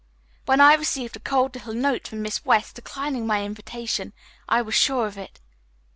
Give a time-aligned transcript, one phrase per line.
[0.47, 4.13] When I received a cold little note from Miss West declining my invitation,
[4.49, 5.39] I was sure of it.